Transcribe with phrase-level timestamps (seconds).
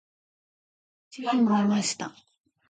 [1.11, 2.11] 地図を見ました。